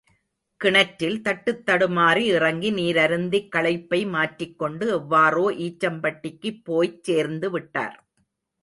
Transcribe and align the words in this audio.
கிணற்றில் 0.61 1.19
தட்டுத்தடுமாறி 1.21 2.23
இறங்கி 2.31 2.71
நீரருந்திக் 2.71 3.51
களைப்பை 3.55 4.01
மாற்றிக்கொண்டு, 4.07 4.87
எவ்வாறோ 4.99 5.45
ஈச்சம்பட்டிக்குப் 5.59 6.63
போய்ச் 6.63 7.03
சேர்ந்துவிட்டார். 7.09 7.97